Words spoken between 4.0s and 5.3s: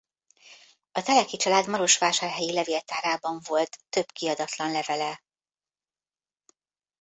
kiadatlan levele.